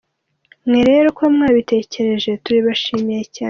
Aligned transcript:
Mwe 0.67 0.81
rero 0.89 1.07
kuba 1.15 1.29
mwabitekereje 1.35 2.31
turabibashimiye 2.43 3.21
cyane. 3.33 3.39